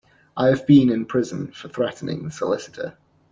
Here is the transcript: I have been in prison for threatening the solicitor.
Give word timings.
I 0.35 0.47
have 0.47 0.65
been 0.65 0.89
in 0.89 1.05
prison 1.05 1.51
for 1.51 1.69
threatening 1.69 2.23
the 2.23 2.31
solicitor. 2.31 2.97